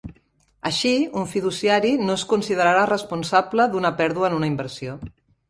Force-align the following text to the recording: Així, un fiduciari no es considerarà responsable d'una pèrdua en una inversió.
Així, 0.69 0.93
un 1.23 1.27
fiduciari 1.33 1.91
no 2.07 2.15
es 2.21 2.23
considerarà 2.33 2.87
responsable 2.93 3.69
d'una 3.75 3.93
pèrdua 4.01 4.33
en 4.33 4.41
una 4.41 4.53
inversió. 4.55 4.99